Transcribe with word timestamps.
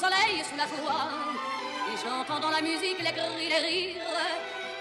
soleil 0.00 0.40
sous 0.48 0.56
la 0.56 0.66
joie. 0.72 1.08
Et 1.90 1.96
j'entends 2.02 2.40
dans 2.40 2.50
la 2.50 2.62
musique 2.62 2.98
les 2.98 3.12
cris, 3.12 3.48
les 3.52 3.62
rires 3.66 4.08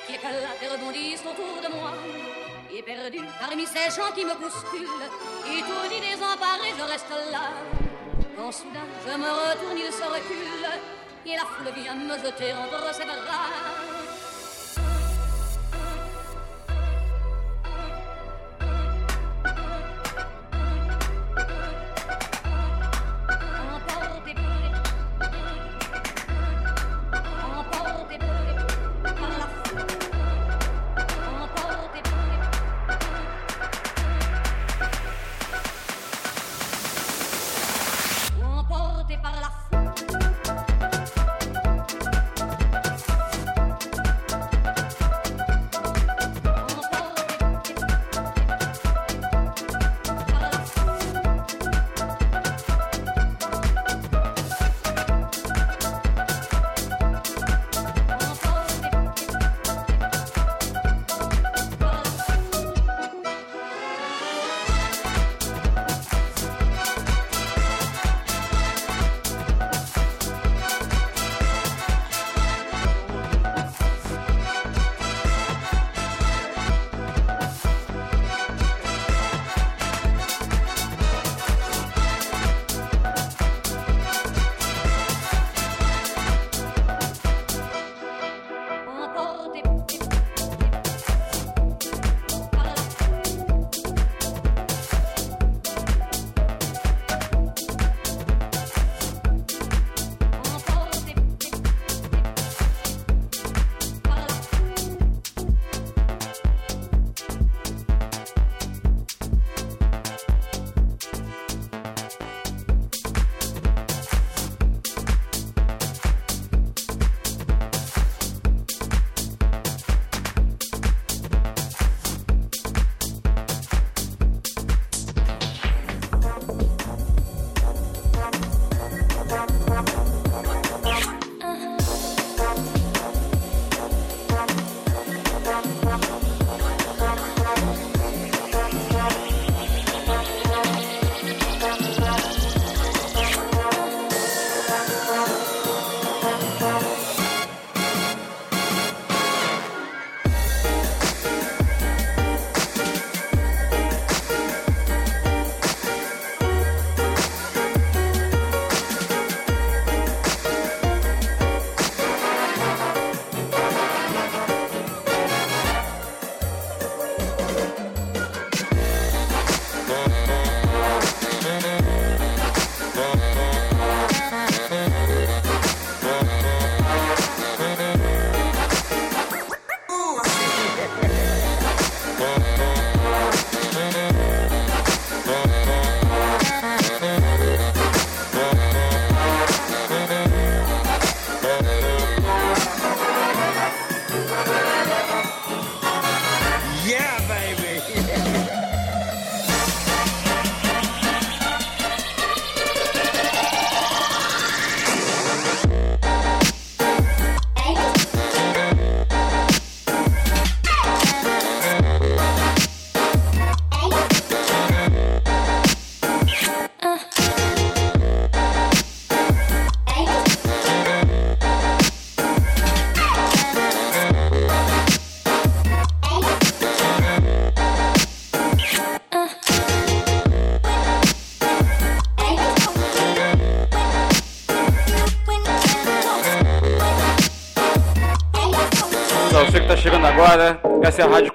qui 0.05 0.13
éclatent 0.15 0.61
et 0.63 0.67
rebondissent 0.67 1.25
autour 1.31 1.59
de 1.65 1.69
moi. 1.75 1.91
Et 2.71 2.81
perdu 2.81 3.19
parmi 3.39 3.65
ces 3.65 3.89
gens 3.95 4.11
qui 4.15 4.23
me 4.23 4.35
bousculent, 4.35 5.07
étourdi, 5.57 5.99
désemparé, 5.99 6.69
je 6.77 6.83
reste 6.83 7.13
là. 7.31 7.45
Quand 8.37 8.51
soudain 8.51 8.87
je 9.05 9.13
me 9.17 9.29
retourne, 9.39 9.77
il 9.77 9.91
se 9.91 10.03
recule, 10.03 10.69
et 11.25 11.35
la 11.35 11.45
foule 11.51 11.73
vient 11.75 11.95
me 11.95 12.17
jeter 12.23 12.53
entre 12.53 12.93
ses 12.93 13.05
bras. 13.05 13.88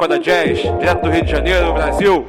Essa 0.05 0.13
a 0.13 0.17
Rádio 0.17 0.19
Quadra 0.19 0.19
Jazz, 0.19 0.59
direto 0.79 1.03
do 1.03 1.11
Rio 1.11 1.25
de 1.25 1.31
Janeiro, 1.31 1.73
Brasil. 1.73 2.29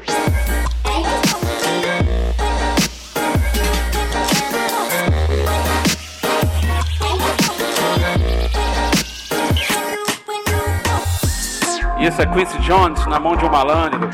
Isso 11.99 12.21
é 12.21 12.25
Quincy 12.27 12.57
Jones 12.59 13.05
na 13.07 13.19
mão 13.19 13.35
de 13.35 13.43
um 13.43 13.49
malandro. 13.49 14.09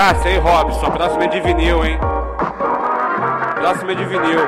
Cássia, 0.00 0.30
hein, 0.30 0.38
Robson? 0.38 0.90
Próximo 0.92 1.22
é 1.24 1.26
de 1.26 1.40
vinil, 1.40 1.84
hein? 1.84 1.98
Próximo 3.56 3.90
é 3.90 3.94
de 3.94 4.04
vinil. 4.06 4.40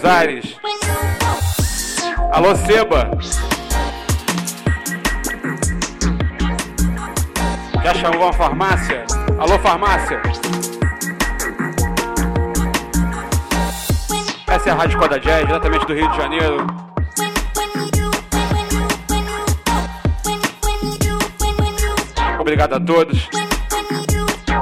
Buenos 0.00 0.04
Aires. 0.04 0.56
Alô, 2.32 2.56
Seba. 2.56 3.10
Já 7.82 7.94
chamou 7.94 8.28
a 8.28 8.32
farmácia? 8.32 9.04
Alô, 9.38 9.58
farmácia. 9.58 10.22
Essa 14.46 14.68
é 14.68 14.72
a 14.72 14.74
Rádio 14.74 14.98
Coda 14.98 15.20
Jazz, 15.20 15.46
diretamente 15.46 15.86
do 15.86 15.94
Rio 15.94 16.08
de 16.10 16.16
Janeiro. 16.16 16.66
Obrigado 22.38 22.74
a 22.74 22.80
todos. 22.80 23.28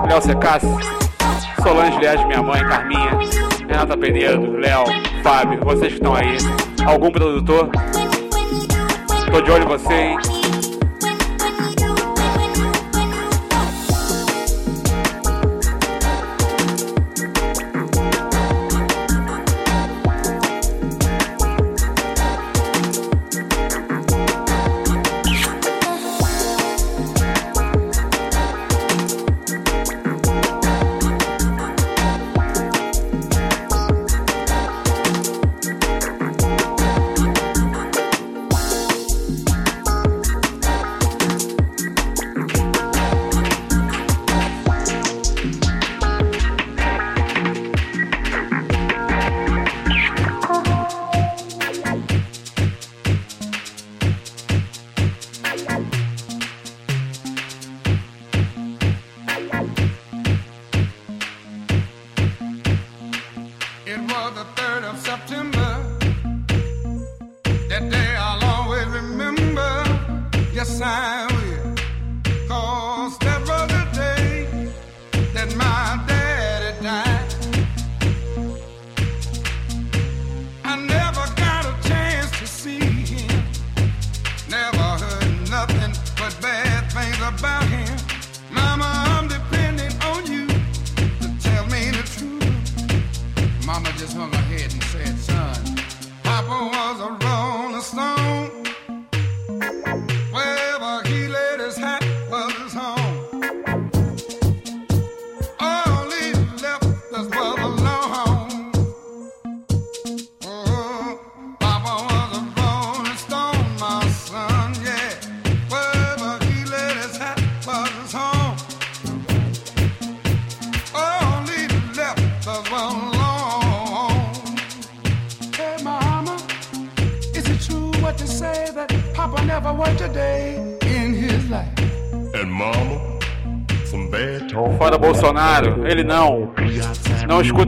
Léo 0.08 0.22
Secassi, 0.22 0.66
Solange 1.62 1.98
Liage, 1.98 2.24
minha 2.26 2.42
mãe, 2.42 2.60
Carminha, 2.66 3.10
Renata 3.68 3.96
Penedo, 3.96 4.56
Léo, 4.56 4.84
Fábio, 5.28 5.60
vocês 5.62 5.92
que 5.92 5.98
estão 5.98 6.14
aí. 6.14 6.38
Algum 6.86 7.10
produtor? 7.10 7.68
Tô 9.30 9.40
de 9.42 9.50
olho 9.50 9.64
em 9.64 9.68
você, 9.68 9.92
hein? 9.92 10.37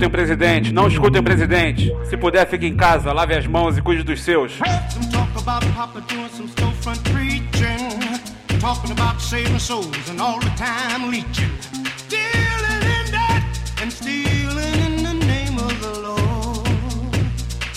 Escutem 0.00 0.08
o 0.08 0.10
presidente, 0.10 0.72
não 0.72 0.88
escutem 0.88 1.20
o 1.20 1.24
presidente. 1.24 1.94
Se 2.04 2.16
puder, 2.16 2.46
fique 2.46 2.66
em 2.66 2.74
casa, 2.74 3.12
lave 3.12 3.34
as 3.34 3.46
mãos 3.46 3.76
e 3.76 3.82
cuide 3.82 4.02
dos 4.02 4.22
seus. 4.22 4.52
Some 4.90 5.06
talk 5.10 5.30
about 5.36 5.66
Papa 5.74 6.00
doing 6.08 6.28
some 6.30 6.48
storefront 6.48 7.02
preaching, 7.10 8.00
talking 8.60 8.92
about 8.92 9.20
saving 9.20 9.58
souls 9.58 10.08
and 10.08 10.20
all 10.20 10.38
the 10.40 10.50
time 10.56 11.10
leeching, 11.10 11.50
stealing 11.96 12.82
in 12.82 13.12
that 13.12 13.44
and 13.82 13.92
stealing 13.92 14.74
in 14.86 15.02
the 15.02 15.26
name 15.26 15.58
of 15.58 15.80
the 15.80 16.00
Lord. 16.00 16.68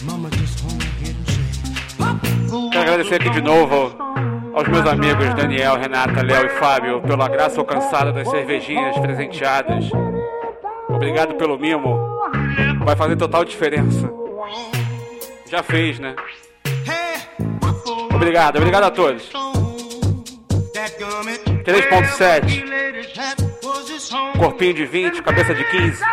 Mama 0.03 0.29
just 0.31 0.59
hung 0.61 0.79
her 0.79 1.05
head 1.05 1.15
and 1.15 1.27
said, 1.27 1.97
Papa, 1.97 2.27
go 2.49 2.69
Quero 2.69 2.83
agradecer 2.83 3.15
aqui 3.15 3.29
de 3.31 3.41
novo 3.41 3.97
aos 4.53 4.67
meus 4.67 4.85
amigos 4.87 5.33
Daniel, 5.35 5.77
Renata, 5.77 6.21
Léo 6.23 6.45
e 6.45 6.49
Fábio 6.49 7.01
pela 7.01 7.27
graça 7.27 7.59
alcançada 7.59 8.13
das 8.13 8.29
cervejinhas 8.29 8.97
presenteadas. 8.99 9.89
Obrigado 10.93 11.35
pelo 11.35 11.57
mimo. 11.57 11.99
Vai 12.85 12.95
fazer 12.95 13.15
total 13.15 13.43
diferença. 13.45 14.09
Já 15.49 15.61
fez, 15.63 15.99
né? 15.99 16.15
Obrigado, 18.13 18.57
obrigado 18.57 18.83
a 18.83 18.91
todos. 18.91 19.29
That 20.73 20.97
gummit, 20.97 21.43
3.7. 21.63 22.49
he 22.49 22.65
laid 22.65 22.95
his 22.95 23.17
hat 23.17 23.41
was 23.63 24.09
Corpinho 24.37 24.73
de 24.73 24.85
20, 24.85 25.21
cabeça 25.21 25.53
de 25.53 25.63
15. 25.63 26.03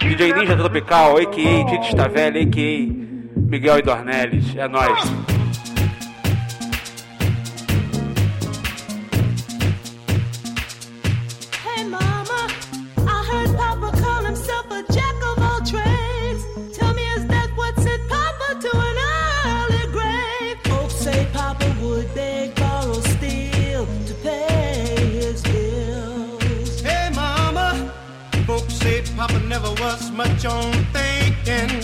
DJ 0.00 0.32
Ninja 0.32 0.56
Tropical, 0.56 1.16
a.k.a. 1.18 1.64
Tito 1.66 1.86
Stavelli, 1.86 2.42
a.k.a. 2.42 3.40
Miguel 3.40 3.78
e 3.78 3.82
Dornelles. 3.82 4.56
É 4.56 4.68
nóis. 4.68 5.33
Was 29.96 30.10
much 30.10 30.44
on 30.44 30.72
thinking. 30.92 31.83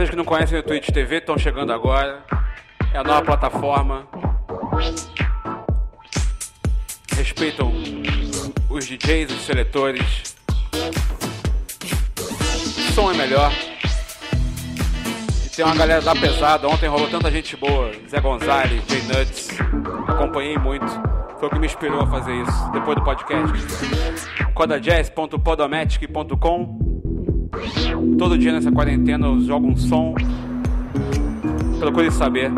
Vocês 0.00 0.08
que 0.08 0.16
não 0.16 0.24
conhecem 0.24 0.58
o 0.58 0.62
Twitch 0.62 0.88
TV, 0.88 1.18
estão 1.18 1.36
chegando 1.36 1.74
agora. 1.74 2.24
É 2.94 2.96
a 2.96 3.04
nova 3.04 3.22
plataforma. 3.22 4.08
Respeitam 7.14 7.70
os 8.70 8.86
DJs, 8.86 9.30
os 9.30 9.42
seletores. 9.42 10.34
O 12.78 12.92
som 12.94 13.12
é 13.12 13.14
melhor. 13.14 13.52
E 15.44 15.50
tem 15.50 15.66
uma 15.66 15.74
galera 15.74 16.00
da 16.00 16.14
pesada. 16.14 16.66
Ontem 16.66 16.88
rolou 16.88 17.10
tanta 17.10 17.30
gente 17.30 17.54
boa. 17.58 17.92
Zé 18.08 18.20
Gonzalez, 18.20 18.82
Jay 18.88 19.02
Nuts. 19.02 19.50
Acompanhei 20.08 20.56
muito. 20.56 20.86
Foi 21.38 21.48
o 21.48 21.50
que 21.50 21.58
me 21.58 21.66
inspirou 21.66 22.00
a 22.00 22.06
fazer 22.06 22.32
isso. 22.40 22.70
Depois 22.72 22.96
do 22.96 23.04
podcast. 23.04 23.52
codajazz.podomatic.com 24.54 26.89
Todo 28.18 28.36
dia 28.36 28.52
nessa 28.52 28.70
quarentena 28.70 29.26
eu 29.26 29.40
jogo 29.40 29.68
um 29.68 29.76
som. 29.76 30.14
Procure 31.78 32.10
saber. 32.10 32.50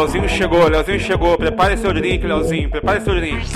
Leozinho 0.00 0.28
chegou, 0.30 0.66
Leozinho 0.66 0.98
chegou. 0.98 1.36
Prepare 1.36 1.76
seu 1.76 1.92
drink, 1.92 2.26
Leozinho. 2.26 2.70
Prepare 2.70 3.02
seu 3.02 3.14
drink. 3.14 3.46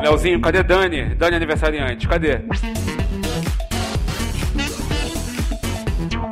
Leozinho, 0.00 0.40
cadê 0.40 0.62
Dani? 0.62 1.14
Dani 1.16 1.36
aniversariante, 1.36 2.08
cadê? 2.08 2.38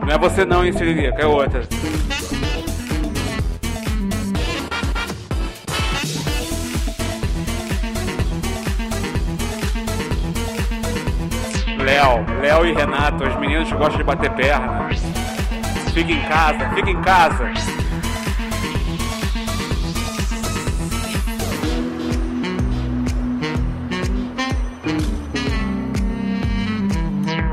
Não 0.00 0.15
é 0.15 0.19
você 0.19 0.47
não, 0.47 0.65
hein, 0.65 0.73
Siririca, 0.73 1.21
é 1.21 1.27
outra. 1.27 1.61
Léo, 12.61 12.67
e 12.67 12.73
Renato, 12.73 13.25
os 13.25 13.37
meninos 13.37 13.69
que 13.69 13.75
gostam 13.75 13.99
de 13.99 14.05
bater 14.05 14.31
perna. 14.33 14.88
Fica 15.93 16.12
em 16.12 16.23
casa, 16.23 16.71
fica 16.75 16.90
em 16.90 17.00
casa. 17.00 17.52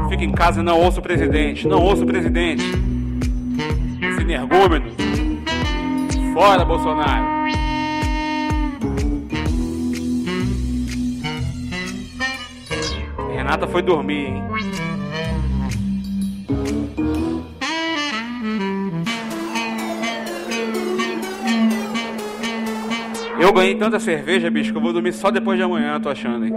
Fica 0.10 0.24
em 0.24 0.32
casa 0.32 0.60
e 0.60 0.64
não 0.64 0.80
ouça 0.80 1.00
o 1.00 1.04
presidente, 1.04 1.68
não 1.68 1.82
ouça 1.82 2.04
o 2.04 2.08
presidente. 2.08 2.64
Esse 4.02 4.22
energúmeno. 4.22 4.92
Fora, 6.34 6.66
Bolsonaro. 6.66 7.38
Renata 13.34 13.68
foi 13.68 13.82
dormir, 13.82 14.28
hein? 14.28 14.57
Eu 23.48 23.54
ganhei 23.54 23.76
tanta 23.76 23.98
cerveja, 23.98 24.52
bicho, 24.52 24.74
que 24.74 24.78
eu 24.78 24.82
vou 24.82 24.92
dormir 24.92 25.14
só 25.14 25.32
depois 25.32 25.58
de 25.58 25.64
amanhã, 25.64 25.98
tô 26.02 26.10
achando, 26.10 26.46
hein? 26.46 26.54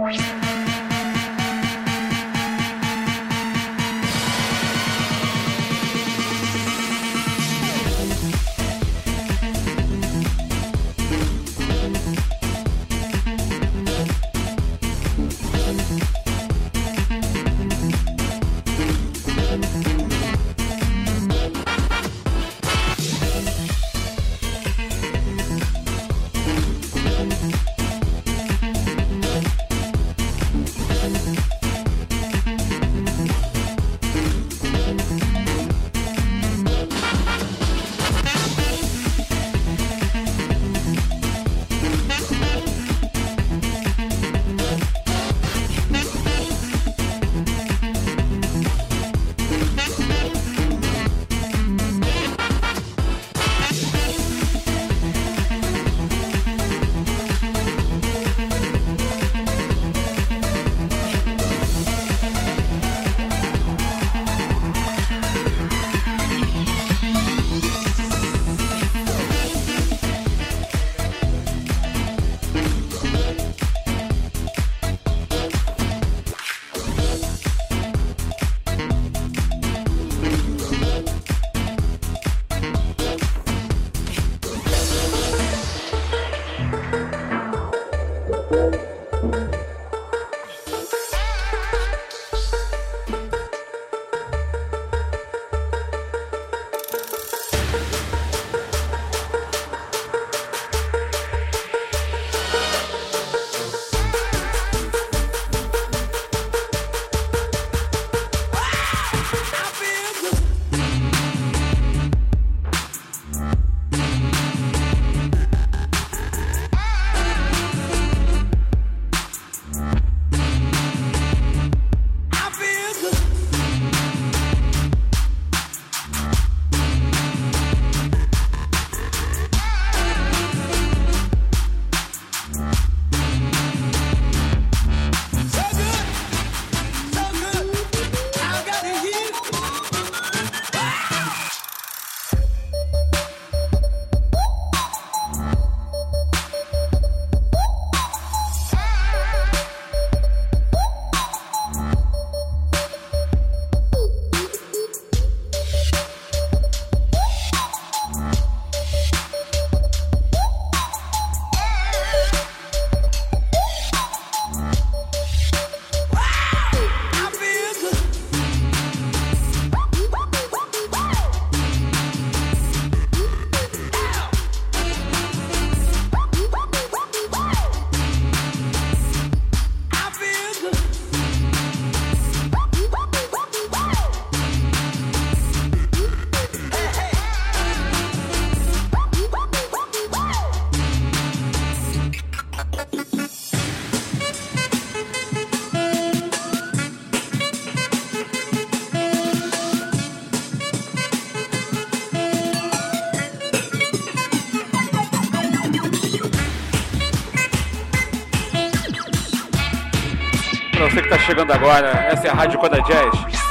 Chegando 211.31 211.53
agora, 211.53 211.87
essa 212.11 212.27
é 212.27 212.29
a 212.29 212.33
Rádio 212.33 212.59
Coda 212.59 212.81
Jazz. 212.81 213.41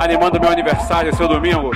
Animando 0.00 0.40
meu 0.40 0.50
aniversário, 0.50 1.14
seu 1.14 1.28
domingo. 1.28 1.70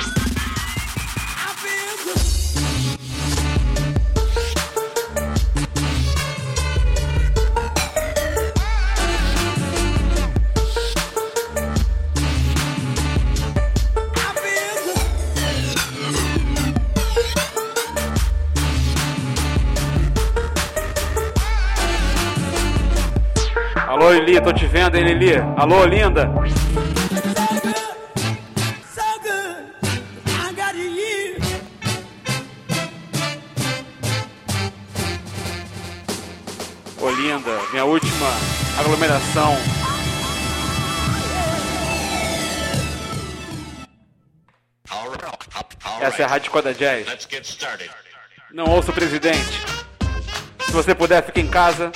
Tô 24.44 24.52
te 24.52 24.66
vendo, 24.66 24.94
hein, 24.96 25.04
Lili? 25.04 25.36
Alô, 25.56 25.86
linda? 25.86 26.30
So 28.94 29.02
good, 29.22 29.64
I 30.26 30.52
got 30.54 30.74
you. 30.76 31.38
Ô, 37.00 37.10
linda, 37.10 37.58
minha 37.72 37.86
última 37.86 38.28
aglomeração. 38.78 39.56
Essa 46.02 46.20
é 46.20 46.24
a 46.26 46.28
Rádio 46.28 46.50
Coda 46.50 46.74
Jazz. 46.74 47.06
Não 48.52 48.66
ouça 48.66 48.90
o 48.90 48.94
presidente. 48.94 49.62
Se 50.66 50.70
você 50.70 50.94
puder, 50.94 51.24
fique 51.24 51.40
em 51.40 51.48
casa. 51.48 51.90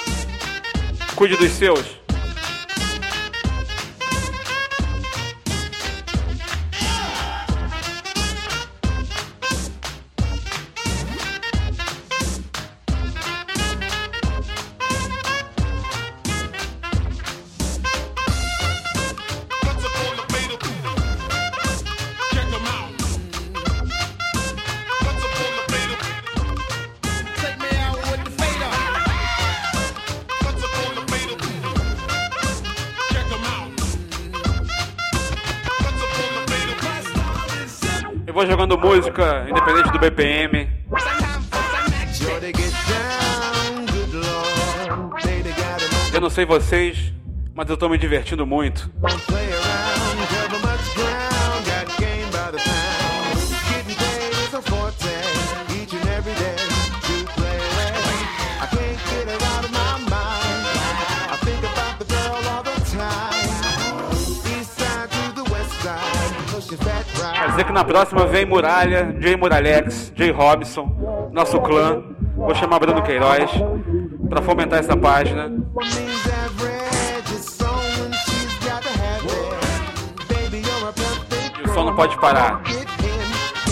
Cuide 1.15 1.37
dos 1.37 1.51
seus. 1.53 1.98
Música, 38.81 39.47
independente 39.49 39.91
do 39.91 39.99
BPM. 39.99 40.69
Eu 46.13 46.21
não 46.21 46.31
sei 46.31 46.45
vocês, 46.45 47.13
mas 47.55 47.69
eu 47.69 47.77
tô 47.77 47.89
me 47.89 47.99
divertindo 47.99 48.47
muito. 48.47 48.91
Dizer 67.59 67.67
que 67.67 67.73
na 67.73 67.83
próxima 67.83 68.25
vem 68.25 68.45
Muralha, 68.45 69.17
Jay 69.19 69.37
Muralhex, 69.37 70.13
Jay 70.15 70.31
Robson, 70.31 71.29
nosso 71.33 71.61
clã. 71.61 72.05
Vou 72.37 72.55
chamar 72.55 72.79
Bruno 72.79 73.03
Queiroz 73.03 73.51
pra 74.29 74.41
fomentar 74.41 74.79
essa 74.79 74.97
página. 74.97 75.51
E 81.59 81.69
o 81.69 81.75
som 81.75 81.85
não 81.85 81.97
pode 81.97 82.17
parar. 82.21 82.63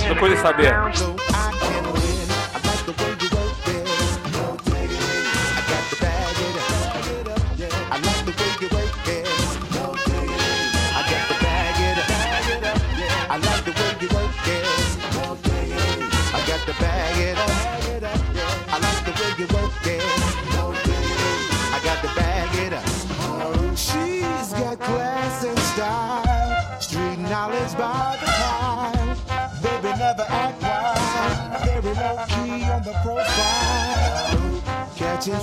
Procure 0.08 0.36
saber. 0.38 0.74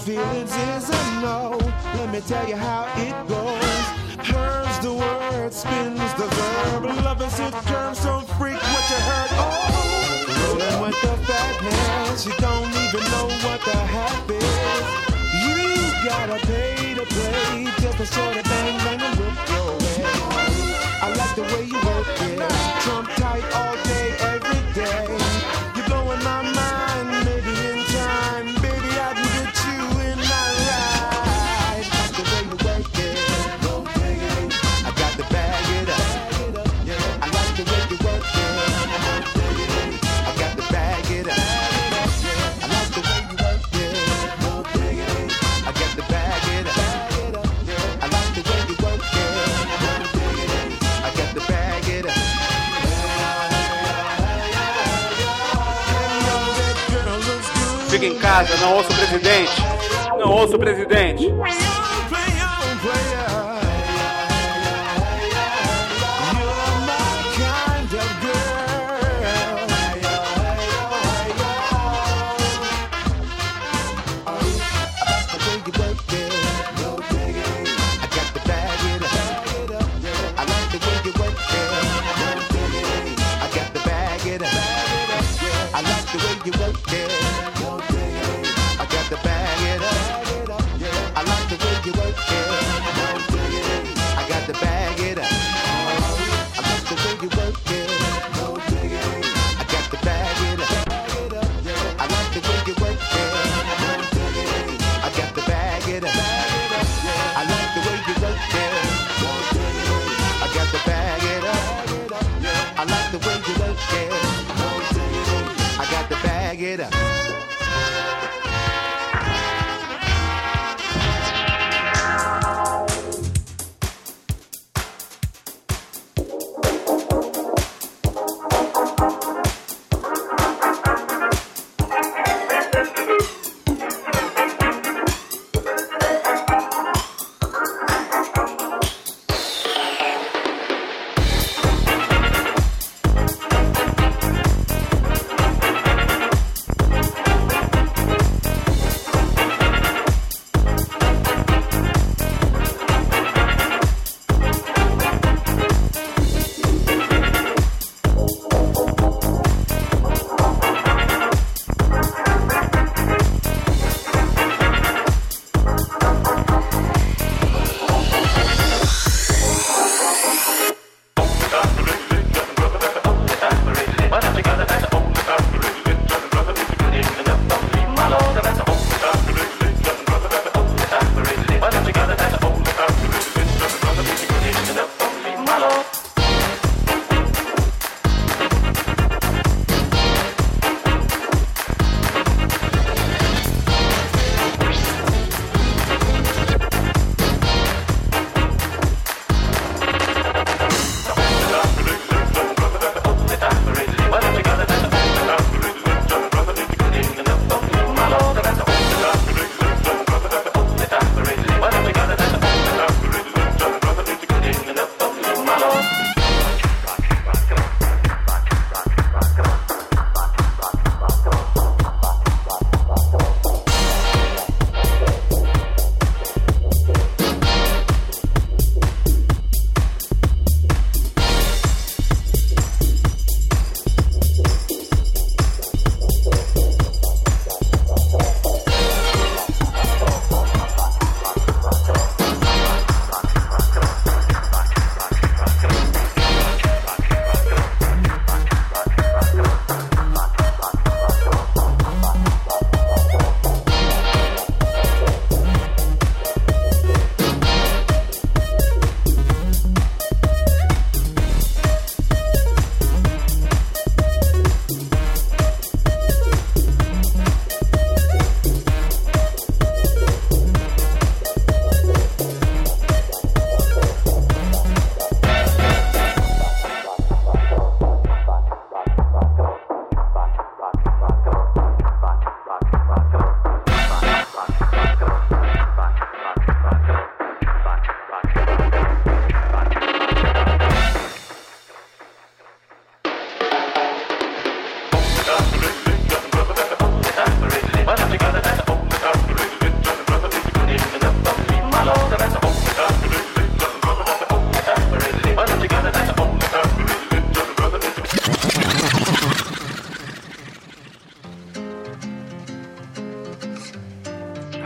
Feelings 0.03 0.51
is 0.51 0.89
a 0.89 1.21
no. 1.21 1.57
Let 1.95 2.11
me 2.11 2.19
tell 2.27 2.45
you 2.47 2.57
how 2.57 2.91
it 2.97 3.15
goes. 3.29 3.83
Hers 4.27 4.79
the 4.79 4.93
word, 4.93 5.53
spins 5.53 6.13
the 6.15 6.27
verb. 6.27 6.83
Love 7.05 7.21
is 7.21 7.39
a 7.39 7.51
term, 7.71 7.95
so 7.95 8.19
freak 8.35 8.59
what 8.73 8.85
you 8.91 8.99
heard. 9.09 9.31
Oh, 9.39 10.25
rolling 10.39 10.81
with 10.83 11.01
the 11.01 11.15
fatness. 11.23 12.25
You 12.25 12.33
don't 12.39 12.69
even 12.83 13.03
know 13.13 13.27
what 13.45 13.59
the 13.63 13.77
half 13.95 14.29
is. 14.29 14.83
You 15.43 15.59
gotta 16.03 16.37
pay 16.47 16.93
to 16.95 17.05
play 17.05 17.63
just 17.79 17.99
a 18.01 18.05
sort 18.05 18.35
of 18.35 18.43
bang 18.43 18.77
bang 18.83 19.01
and 19.01 19.19
whip 19.19 19.37
your 19.55 19.71
way. 19.83 20.03
I 21.01 21.07
like 21.15 21.35
the 21.35 21.43
way 21.53 21.63
you 21.71 21.79
work 21.87 22.07
it, 22.27 22.39
trump 22.83 23.07
tight 23.15 23.47
all 23.55 23.75
day, 23.87 24.09
every 24.19 24.63
day. 24.73 25.07
You're 25.75 25.87
blowing 25.87 26.23
my 26.23 26.41
mind, 26.43 26.82
Fica 58.03 58.15
em 58.15 58.19
casa, 58.19 58.57
não 58.57 58.75
ouça 58.75 58.91
o 58.91 58.95
presidente. 58.95 59.51
Não 60.17 60.31
ouça 60.31 60.55
o 60.57 60.59
presidente. 60.59 61.31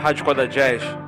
Rádio 0.08 0.24
Coda 0.24 0.48
Jazz. 0.48 1.07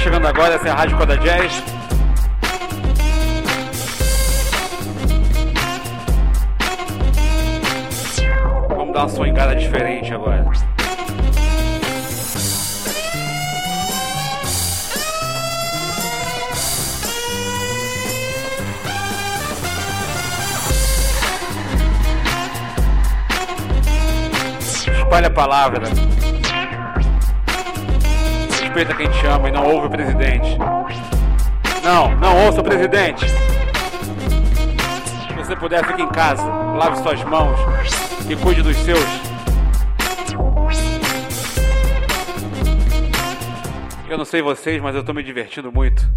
chegando 0.00 0.26
agora, 0.26 0.54
essa 0.54 0.66
é 0.66 0.70
a 0.70 0.74
Rádio 0.74 0.96
Coda 0.96 1.16
Jazz. 1.18 1.62
Vamos 8.68 8.94
dar 8.94 9.00
uma 9.00 9.08
swingada 9.08 9.54
diferente 9.54 10.14
agora. 10.14 10.46
Espalha 24.98 25.26
a 25.26 25.30
palavra 25.30 26.19
respeita 28.70 28.94
quem 28.94 29.10
te 29.10 29.26
ama 29.26 29.48
e 29.48 29.52
não 29.52 29.66
ouve 29.66 29.88
o 29.88 29.90
presidente. 29.90 30.56
Não, 31.82 32.14
não 32.16 32.46
ouça 32.46 32.60
o 32.60 32.64
presidente. 32.64 33.26
Se 33.28 35.34
você 35.36 35.56
puder, 35.56 35.84
fique 35.84 36.02
em 36.02 36.08
casa, 36.08 36.44
lave 36.44 37.02
suas 37.02 37.22
mãos 37.24 37.58
e 38.28 38.36
cuide 38.36 38.62
dos 38.62 38.76
seus. 38.76 39.04
Eu 44.08 44.16
não 44.16 44.24
sei 44.24 44.40
vocês, 44.40 44.80
mas 44.80 44.94
eu 44.94 45.02
tô 45.02 45.12
me 45.12 45.22
divertindo 45.22 45.72
muito. 45.72 46.08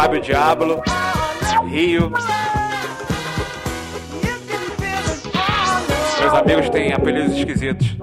Fábio 0.00 0.22
Diablo, 0.22 0.82
Rio. 1.68 2.10
Meus 6.18 6.32
amigos 6.32 6.70
têm 6.70 6.94
apelidos 6.94 7.36
esquisitos. 7.36 7.99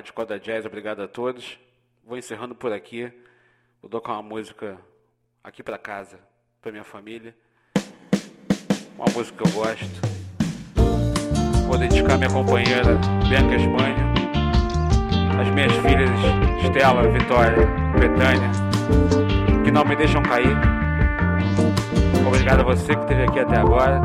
Rádio 0.00 0.14
Coda 0.14 0.40
Jazz, 0.40 0.64
obrigado 0.64 1.02
a 1.02 1.06
todos. 1.06 1.58
Vou 2.02 2.16
encerrando 2.16 2.54
por 2.54 2.72
aqui. 2.72 3.12
Vou 3.82 3.90
tocar 3.90 4.14
uma 4.14 4.22
música 4.22 4.78
aqui 5.44 5.62
pra 5.62 5.76
casa, 5.76 6.18
pra 6.62 6.72
minha 6.72 6.84
família. 6.84 7.36
Uma 8.96 9.04
música 9.12 9.36
que 9.36 9.46
eu 9.46 9.52
gosto. 9.52 10.00
Vou 11.66 11.76
dedicar 11.76 12.16
minha 12.16 12.30
companheira 12.30 12.96
Bianca 13.28 13.56
Espanha, 13.56 13.96
as 15.38 15.48
minhas 15.50 15.72
filhas 15.74 16.10
Estela, 16.64 17.06
Vitória, 17.10 17.66
Betânia, 17.98 18.50
que 19.62 19.70
não 19.70 19.84
me 19.84 19.96
deixam 19.96 20.22
cair. 20.22 20.56
Obrigado 22.26 22.60
a 22.60 22.64
você 22.64 22.94
que 22.94 23.02
esteve 23.02 23.24
aqui 23.24 23.40
até 23.40 23.58
agora. 23.58 24.00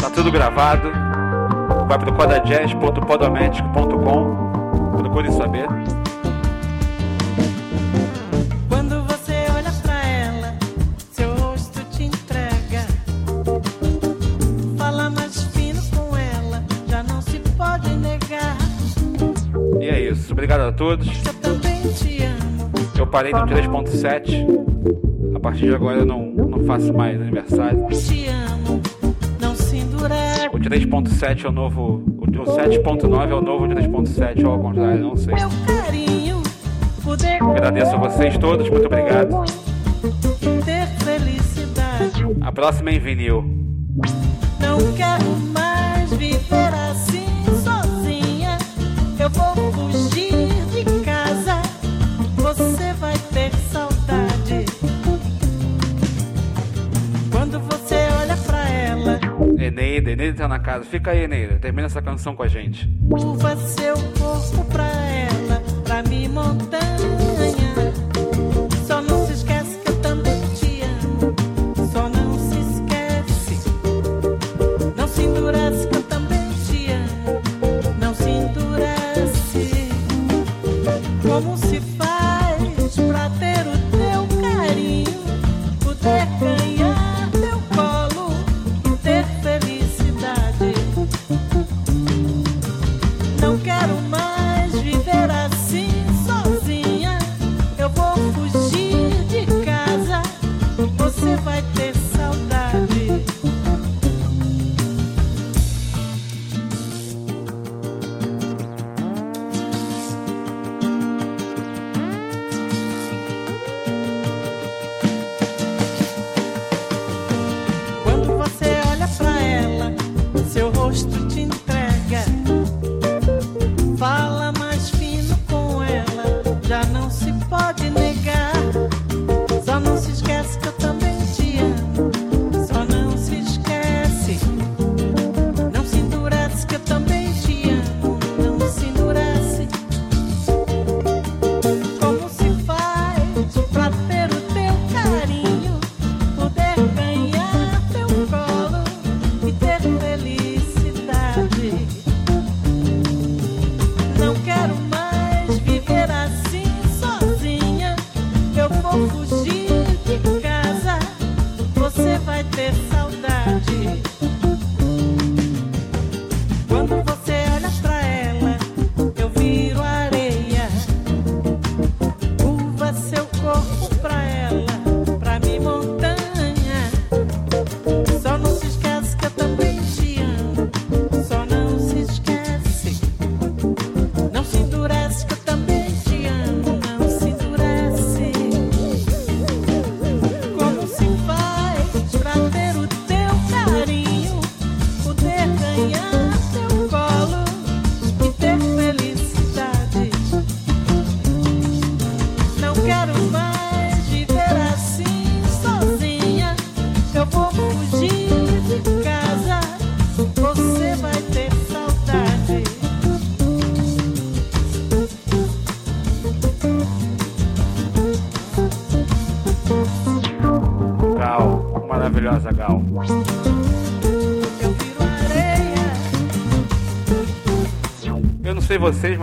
Tá 0.00 0.08
tudo 0.08 0.30
gravado. 0.30 1.15
Vai 1.86 1.98
pro 1.98 2.12
codajazz.podomatic.com. 2.14 4.96
Procure 4.98 5.30
saber. 5.32 5.66
Quando 8.68 9.02
você 9.04 9.46
olha 9.54 9.70
pra 9.82 10.04
ela, 10.04 10.54
seu 11.12 11.32
rosto 11.36 11.80
te 11.90 12.02
entrega. 12.04 12.84
Fala 14.76 15.08
mais 15.10 15.44
fino 15.44 15.80
com 15.96 16.16
ela, 16.16 16.64
já 16.88 17.02
não 17.04 17.22
se 17.22 17.38
pode 17.56 17.90
negar. 17.94 18.56
E 19.80 19.86
é 19.86 20.00
isso. 20.10 20.32
Obrigado 20.32 20.62
a 20.62 20.72
todos. 20.72 21.06
Eu 21.24 21.34
também 21.34 21.82
te 21.92 22.24
amo. 22.24 22.68
Eu 22.98 23.06
parei 23.06 23.32
no 23.32 23.46
3.7. 23.46 24.44
A 25.36 25.40
partir 25.40 25.66
de 25.66 25.74
agora 25.74 25.98
eu 25.98 26.06
não, 26.06 26.26
não 26.32 26.64
faço 26.64 26.92
mais 26.92 27.20
aniversário. 27.20 27.86
3.7 30.66 31.44
é 31.44 31.48
o 31.48 31.52
novo. 31.52 32.02
O, 32.18 32.24
o 32.24 32.44
7.9 32.44 33.30
é 33.30 33.34
o 33.34 33.40
novo 33.40 33.66
3.7 33.68 34.44
ou 34.44 34.52
ao 34.52 34.58
contrário, 34.58 35.00
não 35.00 35.16
sei. 35.16 35.34
Meu 35.34 35.48
carinho, 35.64 36.42
poder 37.04 37.40
Agradeço 37.40 37.94
a 37.94 37.98
vocês 37.98 38.36
todos, 38.36 38.68
muito 38.68 38.86
obrigado. 38.86 39.44
ter 40.64 40.86
felicidade. 41.04 42.26
A 42.40 42.50
próxima 42.50 42.90
é 42.90 42.94
em 42.94 42.98
vinil. 42.98 43.44
Não 44.60 44.78
quero 44.96 45.55
Eneida, 60.06 60.22
Eneida 60.22 60.38
tá 60.38 60.48
na 60.48 60.58
casa. 60.58 60.84
Fica 60.84 61.10
aí, 61.10 61.24
Eneida. 61.24 61.58
Termina 61.58 61.86
essa 61.86 62.00
canção 62.00 62.36
com 62.36 62.42
a 62.42 62.48
gente. 62.48 62.88
curva 63.10 63.56
seu 63.56 63.94
corpo 64.18 64.64
pra 64.70 64.86
ela, 64.86 65.62
pra 65.84 66.02
mim 66.04 66.28
montanha. 66.28 66.95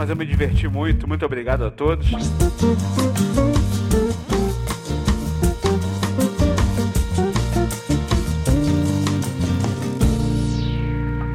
Mas 0.04 0.10
eu 0.10 0.18
me 0.18 0.26
diverti 0.26 0.68
muito. 0.68 1.08
Muito 1.08 1.26
obrigado 1.26 1.64
a 1.64 1.72
todos. 1.72 2.12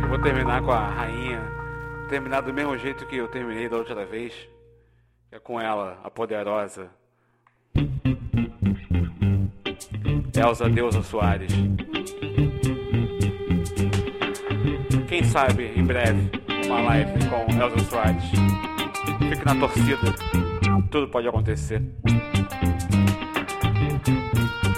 Eu 0.02 0.08
vou 0.10 0.18
terminar 0.18 0.60
com 0.60 0.70
a 0.70 0.86
rainha. 0.86 1.40
Terminar 2.10 2.42
do 2.42 2.52
mesmo 2.52 2.76
jeito 2.76 3.06
que 3.06 3.16
eu 3.16 3.26
terminei 3.28 3.70
da 3.70 3.78
outra 3.78 4.04
vez. 4.04 4.34
É 5.32 5.38
com 5.38 5.58
ela, 5.58 5.98
a 6.04 6.10
poderosa. 6.10 6.90
Elza 10.36 10.68
Deusa 10.68 11.02
Soares. 11.02 11.54
Quem 15.08 15.24
sabe 15.24 15.72
em 15.74 15.82
breve 15.82 16.37
uma 16.68 16.82
live 16.82 17.12
com 17.30 17.50
Elza 17.60 17.78
Soares. 17.88 18.22
Fique 19.30 19.44
na 19.44 19.54
torcida. 19.54 19.96
Tudo 20.90 21.08
pode 21.08 21.26
acontecer. 21.26 21.82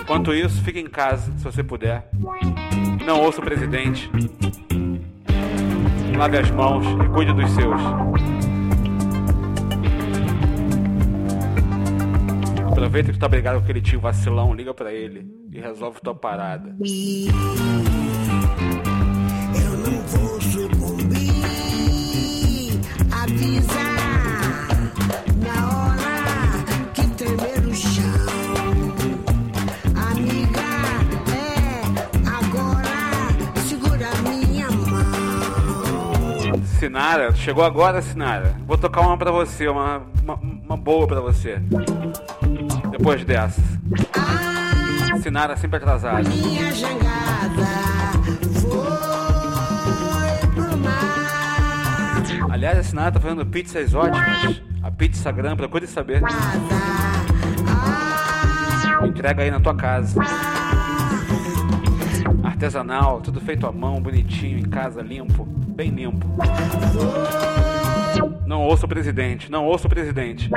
Enquanto 0.01 0.33
isso, 0.33 0.63
fique 0.63 0.79
em 0.79 0.87
casa, 0.87 1.33
se 1.37 1.45
você 1.45 1.65
puder. 1.65 2.09
Não 3.05 3.21
ouça 3.21 3.41
o 3.41 3.45
presidente. 3.45 4.11
lave 6.17 6.39
as 6.39 6.51
mãos 6.51 6.85
e 7.05 7.09
cuide 7.09 7.33
dos 7.33 7.51
seus. 7.51 7.81
Aproveita 12.71 13.13
que 13.13 13.19
tu 13.19 13.21
tá 13.21 13.29
brigado 13.29 13.59
com 13.59 13.65
aquele 13.65 13.81
tio 13.81 14.01
vacilão, 14.01 14.55
liga 14.55 14.73
pra 14.73 14.93
ele 14.93 15.27
e 15.53 15.61
resolve 15.61 16.01
tua 16.01 16.15
parada. 16.15 16.75
Sinara, 36.79 37.35
chegou 37.35 37.65
agora, 37.65 38.03
Sinara. 38.03 38.57
Vou 38.67 38.77
tocar 38.77 39.01
uma 39.01 39.17
pra 39.17 39.31
você, 39.31 39.69
uma, 39.69 40.03
uma, 40.23 40.35
uma 40.35 40.77
boa 40.77 41.07
pra 41.07 41.21
você. 41.21 41.61
Depois 42.91 43.25
dessa. 43.25 43.61
Sinara 45.23 45.57
sempre 45.57 45.79
atrasada. 45.79 46.29
Minha 46.29 46.73
jangada 46.73 47.40
Aliás, 52.61 52.79
a 52.79 52.83
Sinara 52.83 53.11
tá 53.11 53.19
fazendo 53.19 53.47
pizzas 53.47 53.95
ótimas. 53.95 54.61
A 54.83 54.91
pizza 54.91 55.33
grande, 55.33 55.57
procure 55.57 55.87
saber. 55.87 56.21
Entrega 59.03 59.43
aí 59.43 59.51
na 59.51 59.59
tua 59.59 59.75
casa. 59.75 60.21
Artesanal, 62.45 63.23
tudo 63.23 63.41
feito 63.41 63.67
à 63.67 63.73
mão, 63.73 63.99
bonitinho, 64.03 64.59
em 64.59 64.69
casa, 64.69 65.01
limpo, 65.01 65.47
bem 65.47 65.89
limpo. 65.89 66.27
Não 68.45 68.61
ouça 68.61 68.85
o 68.85 68.89
presidente, 68.91 69.51
não 69.51 69.65
ouça 69.65 69.87
o 69.87 69.91
presidente. 69.91 70.51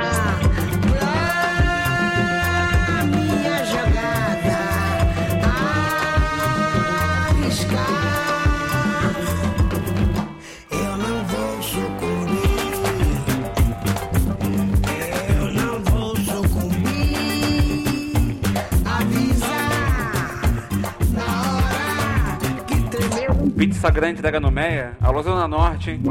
Pizza 23.64 23.88
grande 23.88 24.20
da 24.20 24.30
Ganomeia, 24.30 24.92
alô 25.00 25.22
Zona 25.22 25.48
Norte, 25.48 25.92
hein? 25.92 26.02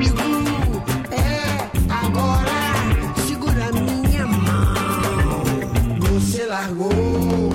É 1.11 1.69
agora. 1.87 2.49
Segura 3.27 3.71
minha 3.71 4.25
mão. 4.25 5.43
Você 5.99 6.47
largou, 6.47 6.89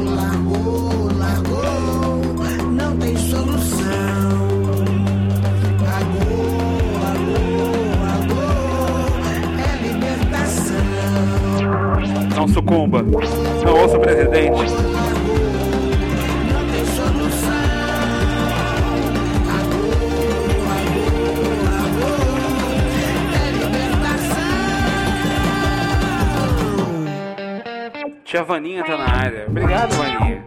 largou, 0.04 1.10
largou. 1.18 2.22
Não 2.70 2.96
tem 2.96 3.16
solução. 3.16 3.88
É 9.58 9.82
libertação. 9.82 10.76
Não 12.36 12.46
sucumba. 12.46 13.02
Não 13.02 13.80
ouça 13.82 13.96
o 13.96 14.00
presidente. 14.00 14.97
Tia 28.28 28.44
Vaninha 28.44 28.84
tá 28.84 28.94
na 28.94 29.06
área. 29.06 29.46
Obrigado, 29.48 29.90
Vaninha. 29.94 30.44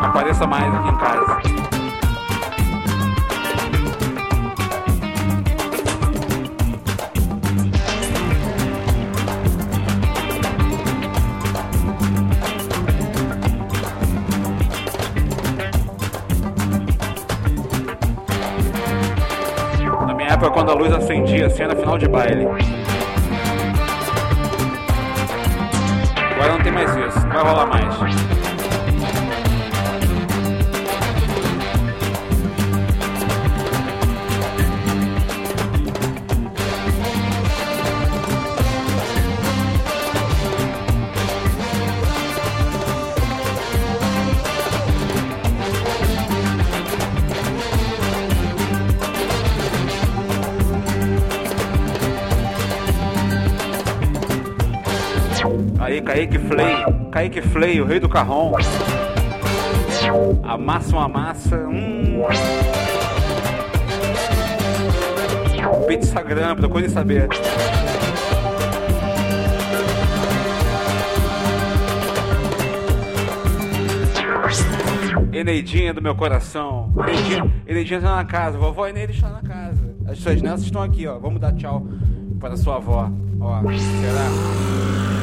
Apareça 0.00 0.46
mais 0.46 0.74
aqui 0.74 0.88
em 0.88 0.96
casa. 0.96 1.42
Na 20.06 20.14
minha 20.14 20.28
época, 20.30 20.50
quando 20.50 20.70
a 20.70 20.74
luz 20.74 20.90
acendia, 20.94 21.48
assim, 21.48 21.62
final 21.76 21.98
de 21.98 22.08
baile. 22.08 22.48
Agora 26.42 26.56
não 26.56 26.64
tem 26.64 26.72
mais 26.72 26.90
isso, 26.96 27.20
não 27.20 27.28
vai 27.28 27.44
rolar 27.44 27.66
mais. 27.66 28.51
Kaique 56.12 56.38
Flay, 56.38 56.74
Kaique 57.10 57.40
Flay, 57.40 57.80
o 57.80 57.86
rei 57.86 57.98
do 57.98 58.06
carrão. 58.06 58.52
Amassa 60.42 60.94
uma 60.94 61.08
massa. 61.08 61.56
Hum. 61.56 62.20
Pizza 65.88 66.20
grande, 66.20 66.60
procure 66.60 66.90
saber. 66.90 67.30
Eneidinha 75.32 75.94
do 75.94 76.02
meu 76.02 76.14
coração. 76.14 76.92
Eneidinha, 77.08 77.54
Eneidinha 77.66 78.00
tá 78.02 78.16
na 78.16 78.24
casa. 78.26 78.58
Vovó 78.58 78.86
Eneide 78.86 79.14
está 79.14 79.30
na 79.30 79.40
casa. 79.40 79.96
As 80.06 80.18
suas 80.18 80.42
netas 80.42 80.60
estão 80.60 80.82
aqui, 80.82 81.06
ó. 81.06 81.18
Vamos 81.18 81.40
dar 81.40 81.54
tchau 81.54 81.86
para 82.38 82.54
sua 82.58 82.76
avó. 82.76 83.10
Ó, 83.40 83.62
será? 83.62 85.21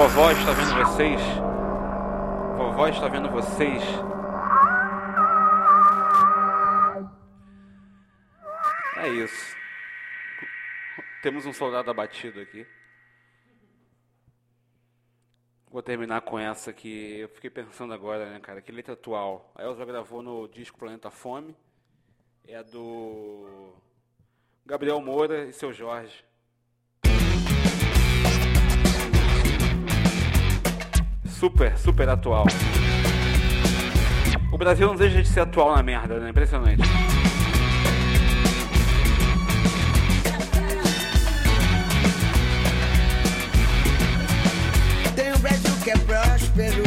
Vovó 0.00 0.30
está 0.30 0.52
vendo 0.52 0.74
vocês. 0.82 1.20
Vovó 2.56 2.88
está 2.88 3.06
vendo 3.06 3.28
vocês. 3.28 3.82
É 8.96 9.08
isso. 9.10 9.56
Temos 11.22 11.44
um 11.44 11.52
soldado 11.52 11.90
abatido 11.90 12.40
aqui. 12.40 12.66
Vou 15.70 15.82
terminar 15.82 16.22
com 16.22 16.38
essa 16.38 16.72
que 16.72 17.18
eu 17.18 17.28
fiquei 17.28 17.50
pensando 17.50 17.92
agora, 17.92 18.30
né, 18.30 18.40
cara? 18.40 18.62
Que 18.62 18.72
letra 18.72 18.94
atual. 18.94 19.52
A 19.54 19.64
Elza 19.64 19.84
gravou 19.84 20.22
no 20.22 20.48
disco 20.48 20.78
Planeta 20.78 21.10
Fome. 21.10 21.54
É 22.48 22.62
do 22.62 23.74
Gabriel 24.64 24.98
Moura 25.02 25.44
e 25.44 25.52
seu 25.52 25.74
Jorge. 25.74 26.29
Super, 31.40 31.72
super 31.78 32.06
atual. 32.06 32.44
O 34.52 34.58
Brasil 34.58 34.86
não 34.86 34.94
deixa 34.94 35.22
de 35.22 35.26
ser 35.26 35.40
atual 35.40 35.74
na 35.74 35.82
merda, 35.82 36.20
né? 36.20 36.28
Impressionante. 36.28 36.82
Tem 45.16 45.32
um 45.32 45.38
Brasil 45.38 45.72
que 45.82 45.90
é 45.90 45.96
próspero, 45.96 46.82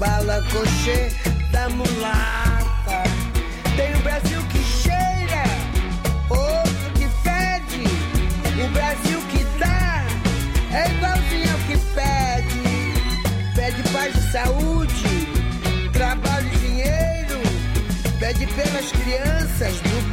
bala 0.00 0.42
coxê 0.50 1.12
da 1.52 1.68
mulata. 1.68 3.02
Tem 3.76 3.94
o 3.94 3.98
Brasil 3.98 4.42
que 4.50 4.58
cheira, 4.64 5.44
outro 6.30 6.90
que 6.94 7.06
fede. 7.22 7.84
O 8.64 8.68
Brasil 8.72 9.20
que 9.30 9.44
dá 9.58 10.06
é 10.72 10.90
igualzinho 10.90 11.52
ao 11.52 11.58
que 11.68 11.76
pede. 11.94 12.62
Pede 13.54 13.82
paz 13.92 14.16
e 14.16 14.32
saúde, 14.32 15.28
trabalho 15.92 16.48
e 16.54 16.58
dinheiro. 16.58 17.38
Pede 18.18 18.46
pelas 18.46 18.90
crianças 18.92 19.74
do 19.80 20.09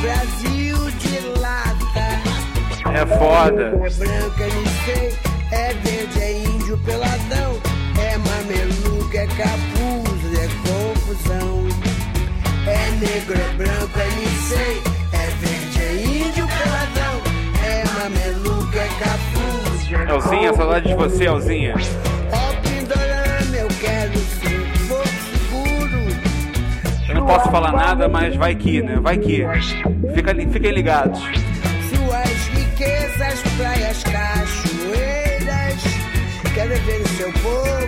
Brasil 0.00 0.90
de 0.98 1.20
lata. 1.38 2.20
É 2.92 3.06
foda. 3.18 3.62
É 3.62 3.90
branca, 3.90 4.44
sei, 4.84 5.18
é 5.52 5.74
verde, 5.74 6.20
é 6.22 6.32
índio 6.42 6.78
peladão, 6.78 7.60
é 7.98 8.16
mameluco, 8.16 9.14
é 9.14 9.26
capuz, 9.26 10.38
é 10.38 10.48
confusão. 10.66 11.68
É 12.66 12.90
negro, 12.92 13.34
é 13.34 13.52
branco, 13.56 13.98
é 13.98 14.08
sei, 14.48 14.82
é 15.12 15.26
verde, 15.40 15.80
é 15.82 15.92
índio 16.26 16.46
peladão, 16.48 17.20
é 17.62 17.84
mameluco, 18.00 18.78
é 18.78 18.88
capuz. 18.98 19.92
é 19.92 20.14
Elzinha, 20.14 20.54
saudade 20.54 20.88
de 20.88 20.94
você, 20.94 21.26
Elzinha. 21.26 21.74
Posso 27.30 27.50
falar 27.50 27.72
nada, 27.72 28.08
mas 28.08 28.34
vai 28.34 28.54
que, 28.54 28.82
né? 28.82 28.98
Vai 29.00 29.16
que. 29.16 29.44
Fica, 30.14 30.34
fiquem 30.34 30.72
ligados. 30.72 31.20
Suas 31.20 32.48
riquezas, 32.48 33.40
praias, 33.56 34.02
cachoeiras. 34.02 35.82
Quero 36.54 36.74
ver 36.82 37.00
o 37.00 37.08
seu 37.08 37.32
povo 37.34 37.79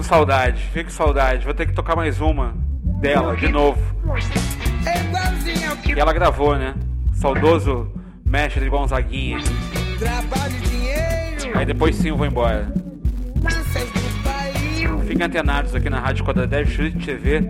com 0.00 0.04
saudade, 0.04 0.62
fiquei 0.62 0.84
com 0.84 0.90
saudade. 0.90 1.44
Vou 1.44 1.52
ter 1.52 1.66
que 1.66 1.74
tocar 1.74 1.94
mais 1.94 2.20
uma 2.22 2.54
dela, 3.00 3.36
de 3.36 3.48
novo. 3.48 3.78
É 4.86 5.94
E 5.94 6.00
ela 6.00 6.12
gravou, 6.14 6.56
né? 6.56 6.74
Saudoso 7.12 7.92
mestre 8.24 8.64
de 8.64 8.70
Gonzaguinha. 8.70 9.38
Aí 11.54 11.66
depois 11.66 11.96
sim 11.96 12.08
eu 12.08 12.16
vou 12.16 12.26
embora. 12.26 12.72
Fiquem 15.06 15.26
antenados 15.26 15.74
aqui 15.74 15.90
na 15.90 16.00
Rádio 16.00 16.24
Quadradé 16.24 16.62
Street 16.62 17.04
TV 17.04 17.42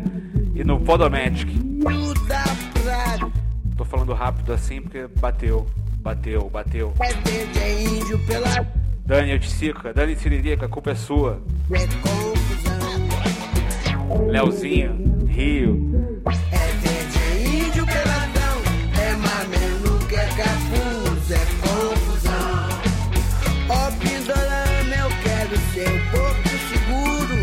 e 0.57 0.65
no 0.65 0.81
Podomatic. 0.81 1.49
Tô 3.77 3.85
falando 3.85 4.13
rápido 4.13 4.53
assim 4.53 4.83
porque 4.83 5.07
bateu, 5.21 5.69
bateu, 5.99 6.51
bateu. 6.51 6.95
é 7.01 7.13
verde, 7.13 7.59
é 7.61 7.83
índio 7.85 8.19
pela 8.27 8.67
Dani 9.07 9.35
Oticica, 9.35 9.93
Dani 9.93 10.17
Siririca, 10.17 10.67
a 10.67 10.69
culpa 10.69 10.91
é 10.91 10.95
sua. 10.97 11.41
É 11.73 11.87
confusão. 12.03 13.09
Leozinho, 14.29 15.27
Rio. 15.29 16.23
É 16.53 16.67
verde, 16.83 17.19
é 17.19 17.31
índio 17.67 17.87
peladão. 17.87 18.57
É 19.01 19.13
mameluco, 19.13 20.15
é 20.15 20.27
capuz, 20.37 21.31
é 21.31 21.47
confusão. 21.61 22.69
Ó 23.69 23.91
Pindorama, 24.01 24.95
eu 24.99 25.11
quero 25.23 25.57
ser 25.73 25.89
um 25.89 26.01
pouco 26.11 26.49
seguro. 26.69 27.39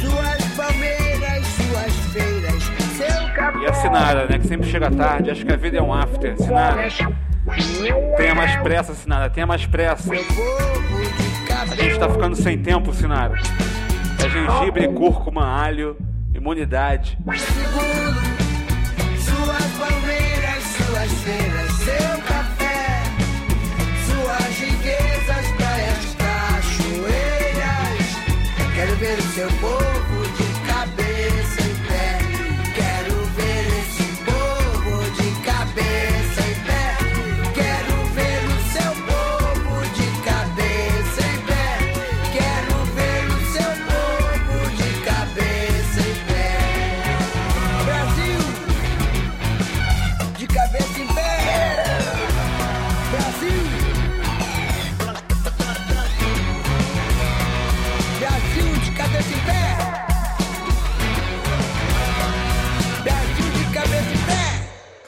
Suas 0.00 0.44
palmeiras, 0.56 1.46
suas 1.46 1.94
feiras, 2.12 2.62
seu 2.96 3.34
capuz. 3.34 3.62
E 3.62 3.66
a 3.66 3.72
Sinara, 3.74 4.26
né? 4.26 4.38
Que 4.38 4.46
sempre 4.46 4.68
chega 4.68 4.90
tarde, 4.90 5.30
acho 5.30 5.44
que 5.46 5.52
a 5.52 5.56
vida 5.56 5.78
é 5.78 5.82
um 5.82 5.92
after. 5.92 6.36
Sinara, 6.36 6.88
tenha 8.16 8.34
mais 8.34 8.54
pressa, 8.56 8.94
Sinara, 8.94 9.30
tenha 9.30 9.46
mais 9.46 9.64
pressa. 9.66 10.10
Meu 10.10 10.24
povo 10.24 11.02
de 11.16 11.33
A 11.54 11.76
gente 11.76 11.98
tá 11.98 12.08
ficando 12.08 12.34
sem 12.34 12.58
tempo, 12.58 12.92
Sinara. 12.92 13.34
É 14.18 14.28
gengibre, 14.28 14.88
cúrcuma, 14.88 15.46
alho, 15.46 15.96
imunidade. 16.34 17.16
Suas 19.18 19.64
palmeiras, 19.78 20.64
suas 20.64 21.10
seu 21.10 22.18
café, 22.26 23.02
suas 24.04 24.58
riquezas, 24.58 25.46
cachoeiras. 26.18 28.08
Quero 28.74 28.96
ver 28.96 29.18
o 29.18 29.22
seu 29.22 29.48
povo 29.60 29.93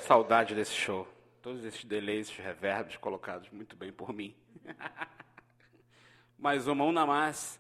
Saudade 0.07 0.55
desse 0.55 0.73
show. 0.73 1.05
Todos 1.43 1.65
esses 1.65 1.85
delays, 1.85 2.29
esses 2.29 2.39
reverbs 2.45 2.97
colocados 2.97 3.51
muito 3.51 3.75
bem 3.75 3.91
por 3.93 4.13
mim. 4.13 4.33
Mais 6.39 6.69
uma, 6.69 6.85
uma 6.85 7.05
mais. 7.05 7.59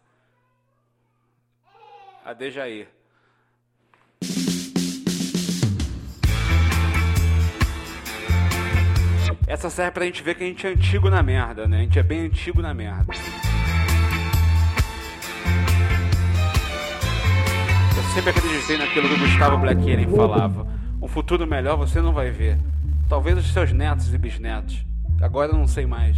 A 2.24 2.32
Dejair. 2.32 2.86
Essa 9.48 9.68
serve 9.68 9.90
pra 9.90 10.04
gente 10.04 10.22
ver 10.22 10.36
que 10.36 10.44
a 10.44 10.46
gente 10.46 10.66
é 10.68 10.70
antigo 10.70 11.10
na 11.10 11.24
merda, 11.24 11.66
né? 11.66 11.78
A 11.78 11.80
gente 11.80 11.98
é 11.98 12.02
bem 12.04 12.20
antigo 12.26 12.62
na 12.62 12.72
merda. 12.72 13.12
Eu 17.96 18.02
sempre 18.14 18.30
acreditei 18.30 18.78
naquilo 18.78 19.08
que 19.08 19.14
o 19.14 19.18
Gustavo 19.18 19.58
Black 19.58 19.80
falava. 20.14 20.75
Um 21.06 21.08
futuro 21.08 21.46
melhor 21.46 21.76
você 21.76 22.02
não 22.02 22.12
vai 22.12 22.32
ver. 22.32 22.58
Talvez 23.08 23.38
os 23.38 23.52
seus 23.52 23.70
netos 23.70 24.12
e 24.12 24.18
bisnetos. 24.18 24.84
Agora 25.22 25.52
eu 25.52 25.56
não 25.56 25.68
sei 25.68 25.86
mais. 25.86 26.16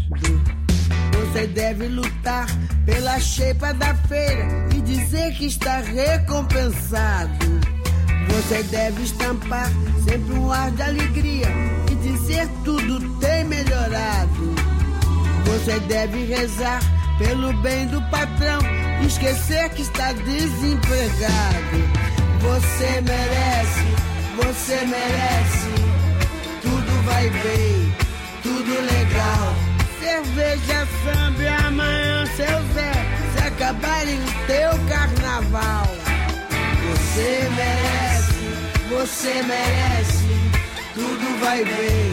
Você 1.13 1.47
deve 1.47 1.89
lutar 1.89 2.47
pela 2.87 3.21
cheipa 3.21 3.75
da 3.75 3.95
feira 3.95 4.49
e 4.75 4.81
dizer 4.81 5.35
que 5.35 5.45
está 5.45 5.81
recompensado. 5.81 7.31
Você 8.31 8.63
deve 8.63 9.03
estampar 9.03 9.69
sempre 10.09 10.33
um 10.33 10.51
ar 10.51 10.71
de 10.71 10.81
alegria 10.81 11.49
e 11.93 11.95
dizer 11.97 12.49
tudo 12.65 12.99
tem 13.19 13.45
melhorado. 13.45 14.55
Você 15.45 15.81
deve 15.81 16.25
rezar 16.25 16.81
pelo 17.19 17.53
bem 17.61 17.89
do 17.89 18.01
patrão 18.11 18.61
e 19.03 19.07
esquecer 19.07 19.69
que 19.69 19.83
está 19.83 20.15
desempregado. 20.15 21.77
Você 22.41 23.03
merece, 23.03 24.09
você 24.43 24.77
merece. 24.87 25.69
Tudo 26.63 27.03
vai 27.05 27.29
bem, 27.31 27.93
tudo 28.43 28.73
legal. 28.81 29.55
Cerveja, 30.01 30.87
samba 31.05 31.67
amanhã, 31.67 32.27
seu 32.37 32.75
Zé, 32.75 32.93
se 33.33 33.47
acabarem 33.47 34.21
teu 34.47 34.71
carnaval. 34.89 35.87
Você 36.89 37.49
merece, 37.57 38.89
você 38.89 39.43
merece. 39.43 40.29
Tudo 40.95 41.41
vai 41.41 41.65
bem, 41.65 42.13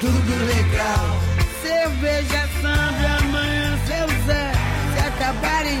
tudo 0.00 0.46
legal. 0.46 1.20
Cerveja, 1.62 2.48
samba 2.60 3.18
amanhã, 3.20 3.78
seu 3.86 4.08
Zé, 4.26 4.52
se 4.92 5.08
acabarem 5.08 5.80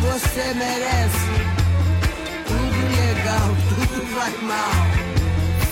você 0.00 0.54
merece. 0.54 1.30
Tudo 2.46 2.80
legal, 2.96 3.48
tudo 3.68 4.14
vai 4.14 4.32
mal. 4.42 5.06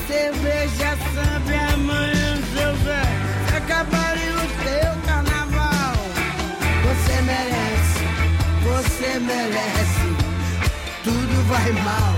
Cerveja, 0.07 0.97
samba 1.15 1.53
e 1.53 1.73
amanhã, 1.75 2.37
seu 2.55 2.77
Zé. 2.85 3.03
Se 3.49 3.57
acabarem 3.57 4.31
o 4.31 4.45
teu 4.65 4.93
carnaval. 5.07 5.95
Você 6.85 7.23
merece, 7.23 8.05
você 8.63 9.19
merece. 9.21 10.05
Tudo 11.03 11.49
vai 11.49 11.73
mal, 11.73 12.15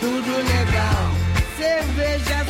tudo 0.00 0.36
legal. 0.36 1.10
Cerveja, 1.56 2.44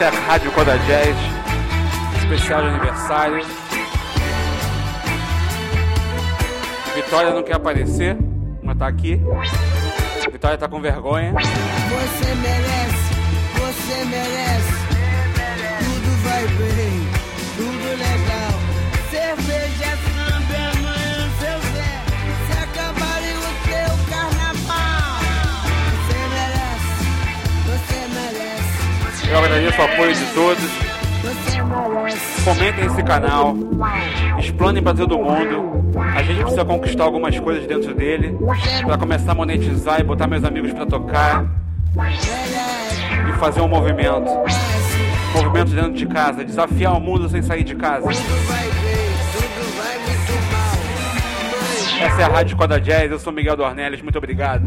Essa 0.00 0.16
é 0.16 0.16
a 0.16 0.20
Rádio 0.22 0.50
Coda 0.52 0.78
Jazz, 0.78 1.14
especial 2.22 2.62
de 2.62 2.68
aniversário. 2.68 3.44
Vitória 6.94 7.34
não 7.34 7.42
quer 7.42 7.56
aparecer, 7.56 8.16
mas 8.62 8.78
tá 8.78 8.86
aqui. 8.86 9.20
Vitória 10.32 10.56
tá 10.56 10.66
com 10.66 10.80
vergonha. 10.80 11.34
Você 11.34 12.34
merece, 12.34 13.14
você 13.52 14.04
merece. 14.06 14.72
Tudo 15.80 16.22
vai 16.22 16.46
bem, 16.46 17.09
Eu 29.30 29.38
agradeço 29.38 29.80
o 29.80 29.84
apoio 29.84 30.14
de 30.14 30.24
todos. 30.34 30.64
Comentem 32.44 32.86
esse 32.86 33.02
canal, 33.02 33.54
explanem 34.38 34.82
pra 34.82 34.92
todo 34.92 35.16
mundo. 35.18 35.94
A 36.16 36.22
gente 36.22 36.40
precisa 36.40 36.64
conquistar 36.64 37.04
algumas 37.04 37.38
coisas 37.38 37.66
dentro 37.66 37.94
dele 37.94 38.36
pra 38.84 38.98
começar 38.98 39.32
a 39.32 39.34
monetizar 39.34 40.00
e 40.00 40.02
botar 40.02 40.26
meus 40.26 40.42
amigos 40.42 40.72
pra 40.72 40.86
tocar 40.86 41.44
e 43.28 43.38
fazer 43.38 43.60
um 43.60 43.68
movimento. 43.68 44.30
Movimento 45.34 45.70
dentro 45.70 45.92
de 45.92 46.06
casa, 46.06 46.44
desafiar 46.44 46.96
o 46.96 47.00
mundo 47.00 47.28
sem 47.28 47.42
sair 47.42 47.62
de 47.62 47.76
casa. 47.76 48.10
Essa 52.00 52.22
é 52.22 52.24
a 52.24 52.28
Rádio 52.28 52.56
Coda 52.56 52.80
Jazz, 52.80 53.12
eu 53.12 53.18
sou 53.18 53.32
Miguel 53.32 53.56
Dornelles, 53.56 54.00
muito 54.02 54.16
obrigado. 54.16 54.66